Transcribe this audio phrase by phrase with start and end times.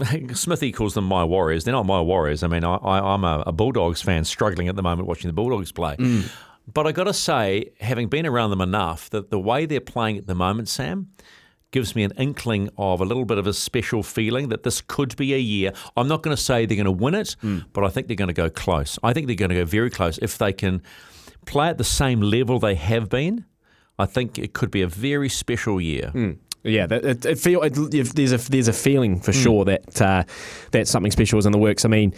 [0.34, 1.64] Smithy calls them my Warriors.
[1.64, 2.42] They're not my Warriors.
[2.42, 5.34] I mean, I, I, I'm a, a Bulldogs fan struggling at the moment watching the
[5.34, 5.96] Bulldogs play.
[5.96, 6.30] Mm.
[6.72, 10.18] But I got to say, having been around them enough, that the way they're playing
[10.18, 11.10] at the moment, Sam,
[11.72, 15.16] gives me an inkling of a little bit of a special feeling that this could
[15.16, 15.72] be a year.
[15.96, 17.64] I'm not going to say they're going to win it, mm.
[17.72, 18.98] but I think they're going to go close.
[19.02, 20.82] I think they're going to go very close if they can
[21.46, 23.46] play at the same level they have been.
[23.98, 26.12] I think it could be a very special year.
[26.14, 26.38] Mm.
[26.64, 30.00] Yeah, that, it, it feel it, if there's a there's a feeling for sure that
[30.00, 30.24] uh,
[30.70, 31.84] that something special is in the works.
[31.84, 32.14] I mean,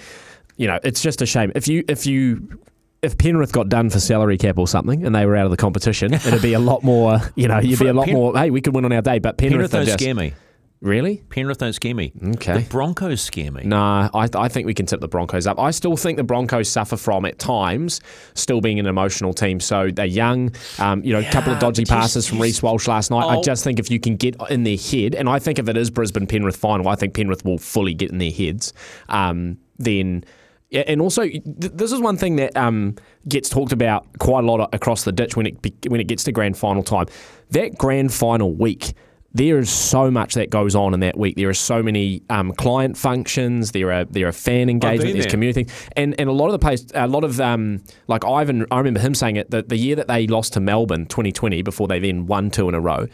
[0.57, 2.59] you know, it's just a shame if you if you
[3.05, 5.57] if Penrith got done for salary cap or something and they were out of the
[5.57, 7.21] competition, it'd be a lot more.
[7.37, 8.37] You know, you'd be a lot Pen- more.
[8.37, 10.35] Hey, we could win on our day, but Penrith, Penrith don't just, scare me.
[10.81, 11.23] Really?
[11.31, 12.13] Penrith don't scare me.
[12.35, 12.59] Okay.
[12.59, 13.63] The Broncos scare me.
[13.65, 15.59] Nah, I, I think we can tip the Broncos up.
[15.59, 18.03] I still think the Broncos suffer from at times
[18.35, 19.61] still being an emotional team.
[19.61, 20.53] So they're young.
[20.79, 23.25] Um, you know, a couple of dodgy passes from Reece Walsh last night.
[23.25, 23.43] I Oh.
[23.43, 25.89] just think if you can get in their head, and I think if it is
[25.91, 28.73] Brisbane Penrith final, I think Penrith will fully get in their heads.
[29.09, 30.25] Um, then.
[30.73, 32.97] And also, th- this is one thing that um,
[33.29, 36.25] gets talked about quite a lot across the ditch when it be- when it gets
[36.25, 37.07] to grand final time.
[37.51, 38.93] That grand final week,
[39.35, 41.37] there is so much that goes on in that week.
[41.37, 43.73] There are so many um, client functions.
[43.73, 45.13] There are there are fan engagement.
[45.13, 45.31] There's there.
[45.31, 48.65] community, and and a lot of the place, a lot of um, like Ivan.
[48.71, 51.89] I remember him saying it that the year that they lost to Melbourne, 2020, before
[51.89, 53.07] they then won two in a row.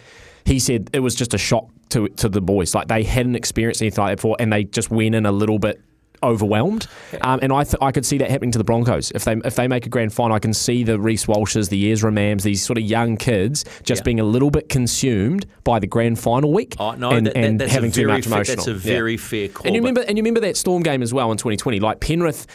[0.45, 2.75] He said it was just a shock to to the boys.
[2.75, 5.59] Like they hadn't experienced anything like that before, and they just went in a little
[5.59, 5.81] bit
[6.23, 6.87] overwhelmed.
[7.23, 9.55] Um, and I th- I could see that happening to the Broncos if they if
[9.55, 10.35] they make a grand final.
[10.35, 14.01] I can see the Reece Walshes, the Ezra Mams, these sort of young kids just
[14.01, 14.05] Yeah.
[14.05, 17.45] being a little bit consumed by the grand final week Oh, no, and, that, that-
[17.45, 18.57] and having too much fair, emotional.
[18.57, 18.95] That's a Yeah.
[18.95, 19.67] very fair call.
[19.67, 21.81] And you remember, and you remember that Storm game as well in 2020.
[21.81, 22.47] Like Penrith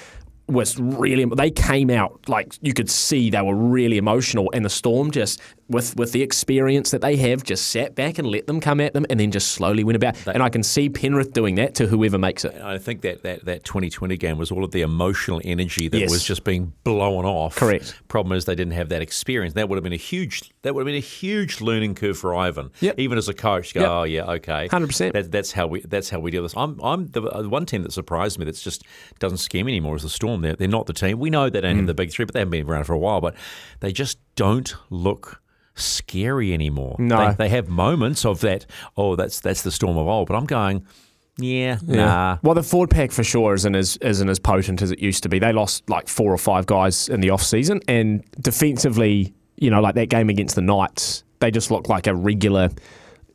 [0.48, 4.70] was really, they came out like you could see they were really emotional, and the
[4.70, 8.60] Storm just with with the experience that they have, just sat back and let them
[8.60, 10.16] come at them, and then just slowly went about.
[10.28, 12.54] and I can see Penrith doing that to whoever makes it.
[12.62, 16.12] I think that, that, that 2020 game was all of the emotional energy that Yes.
[16.12, 17.56] was just being blown off.
[17.56, 18.00] Correct.
[18.08, 19.56] Problem is they didn't have that experience.
[19.56, 22.36] That would have been a huge that would have been a huge learning curve for
[22.36, 22.70] Ivan.
[22.82, 23.00] Yep.
[23.00, 23.90] Even as a coach, go, Yep.
[23.90, 25.14] oh yeah, okay, 100%.
[25.14, 26.58] That, that's how we that's how we deal with this.
[26.58, 28.84] I'm I'm the uh, one team that surprised me that's just
[29.20, 30.35] doesn't scare me anymore is the Storm.
[30.42, 31.20] They're they're not the team.
[31.20, 31.78] We know they don't Mm.
[31.80, 33.22] have the big three, but they haven't been around for a while.
[33.22, 33.36] But
[33.80, 35.42] they just don't look
[35.76, 36.96] scary anymore.
[37.00, 37.30] No.
[37.32, 38.66] they, they have moments of that.
[38.98, 40.28] Oh, that's that's the Storm of old.
[40.28, 40.86] But I'm going.
[41.38, 42.38] Yeah, nah.
[42.44, 45.30] Well, the Ford pack for sure isn't as isn't as potent as it used to
[45.30, 45.38] be.
[45.38, 49.82] They lost like four or five guys in the off season, and defensively, you know,
[49.82, 52.70] like that game against the Knights, they just look like a regular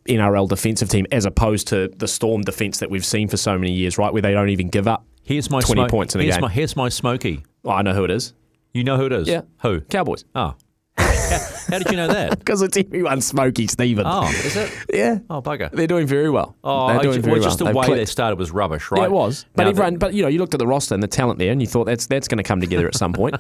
[0.09, 3.73] NRL defensive team as opposed to the Storm defense that we've seen for so many
[3.73, 4.13] years, right?
[4.15, 5.05] Where they don't even give up.
[5.23, 6.43] Here's my 20 smoke- points in a here's game.
[6.43, 7.45] My, here's my Smoky.
[7.65, 8.33] Oh, I know who it is.
[8.73, 9.29] You know who it is?
[9.29, 9.43] Yeah.
[9.63, 9.81] Who?
[9.83, 10.25] Cowboys.
[10.35, 10.55] Oh.
[10.55, 10.57] Ah.
[10.99, 11.39] how,
[11.73, 12.39] how did you know that?
[12.41, 14.05] Because it's everyone Smoky Stephen.
[14.07, 14.73] Oh, is it?
[14.93, 15.19] Yeah.
[15.29, 15.71] Oh, bugger.
[15.71, 16.57] They're doing very well.
[16.65, 17.67] Oh, They're doing ju- very well, just well.
[17.67, 17.99] the They've way clicked.
[17.99, 19.01] they started was rubbish, right?
[19.01, 19.47] Yeah, it was.
[19.55, 21.53] But Now everyone, but you know, you looked at the roster and the talent there,
[21.53, 23.37] and you thought that's that's going to come together at some point,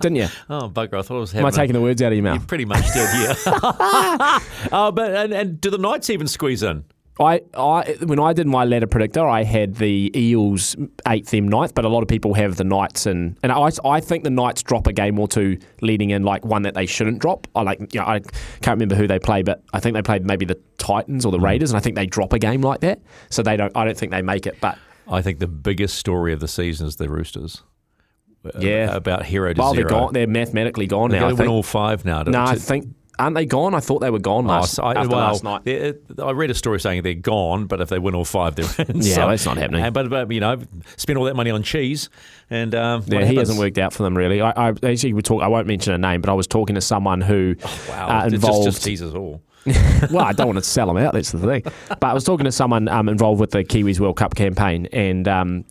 [0.00, 0.28] didn't you?
[0.50, 0.98] oh, bugger!
[0.98, 1.34] I thought it was.
[1.34, 2.34] Am I taking the words out of your mouth?
[2.34, 2.48] You mouth?
[2.48, 3.34] pretty much did, yeah.
[4.72, 6.84] oh, but and, and do the Knights even squeeze in?
[7.20, 10.74] I, I, when I did my ladder predictor, I had the Eels
[11.06, 14.00] eighth, them ninth, but a lot of people have the Knights, and and I, I
[14.00, 17.20] think the Knights drop a game or two leading in, like one that they shouldn't
[17.20, 17.46] drop.
[17.54, 18.18] I like, you know, I
[18.62, 21.38] can't remember who they play, but I think they played maybe the Titans or the
[21.38, 23.00] Raiders, and I think they drop a game like that.
[23.30, 23.70] So they don't.
[23.76, 24.76] I don't think they make it, but.
[25.06, 27.62] I think the biggest story of the season is the Roosters.
[28.44, 28.94] Uh, Yeah.
[28.94, 29.88] about hero to Well, zero.
[29.88, 30.12] they're gone.
[30.14, 31.28] They're mathematically gone They've now.
[31.28, 32.22] to win all five now.
[32.24, 32.88] No, I think
[33.18, 33.74] aren't they gone?
[33.74, 35.96] I thought they were gone Oh, last, so I, after well, last night.
[36.22, 39.00] I read a story saying they're gone, but if they win all five, they're in.
[39.02, 39.92] Yeah, that's not happening.
[39.92, 40.60] But, but you know,
[40.96, 42.10] spend all that money on cheese,
[42.50, 43.38] and um, Yeah, he happens?
[43.40, 44.40] hasn't worked out for them really.
[44.40, 45.42] I, I actually would talk.
[45.42, 47.54] I won't mention a name, but I was talking to someone who
[47.88, 48.64] Wow, uh, It's just- involved.
[48.64, 49.42] just, teases all.
[50.10, 51.14] well, I don't want to sell them out.
[51.14, 51.62] That's the thing.
[51.88, 55.26] But I was talking to someone um, involved with the Kiwis World Cup campaign, and
[55.26, 55.64] um,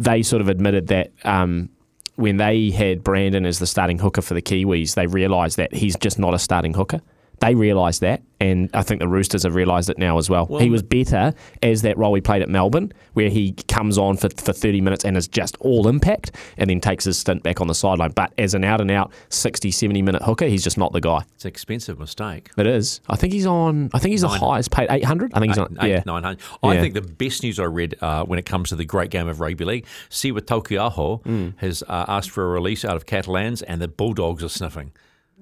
[0.00, 1.68] they sort of admitted that um,
[2.16, 5.96] when they had Brandon as the starting hooker for the Kiwis, they realised that he's
[5.96, 7.00] just not a starting hooker.
[7.40, 10.46] They realised that, and I think the Roosters have realised it now as well.
[10.58, 14.30] he was better as that role he played at Melbourne, where he comes on for,
[14.30, 17.66] for 30 minutes and is just all impact, and then takes his stint back on
[17.66, 18.12] the sideline.
[18.12, 21.24] But as an out and out 60, 70 minute hooker, he's just not the guy.
[21.34, 22.50] It's an expensive mistake.
[22.56, 23.00] It is.
[23.08, 23.90] I think he's on.
[23.92, 25.34] I think he's the highest paid, 800.
[25.34, 25.76] I think he's on.
[25.82, 26.02] Eight, yeah.
[26.06, 26.40] 900.
[26.62, 26.80] I Yeah.
[26.80, 29.40] think the best news I read uh, when it comes to the great game of
[29.40, 31.48] rugby league, Siwa Taukeiaho Hmm.
[31.56, 34.92] has uh, asked for a release out of Catalans and the Bulldogs are sniffing.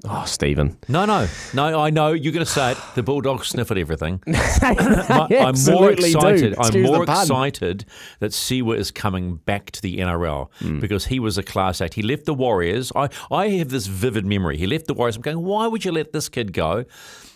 [0.06, 0.76] Oh, Stephen.
[0.88, 1.80] No, no, no.
[1.80, 2.78] I know you're going to say it.
[2.94, 4.20] The Bulldogs sniff at everything.
[4.26, 4.36] My-
[4.68, 6.18] I'm more absolutely do.
[6.18, 6.54] excited.
[6.58, 7.84] I'm more excited
[8.18, 10.80] that Siwa is coming back to the NRL Hmm.
[10.80, 11.94] because he was a class act.
[11.94, 12.90] He left the Warriors.
[12.96, 14.56] I, I have this vivid memory.
[14.58, 15.16] He left the Warriors.
[15.16, 16.84] I'm going, why would you let this kid go?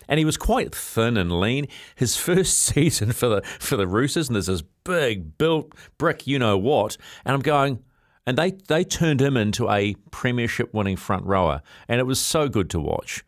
[0.09, 1.69] And he was quite thin and lean.
[1.95, 6.39] His first season for the for the Roosters, and there's this big built brick, you
[6.39, 6.97] know what?
[7.25, 7.83] And I'm going,
[8.29, 12.47] and they they turned him into a premiership winning front rower, and it was so
[12.47, 13.25] good to watch.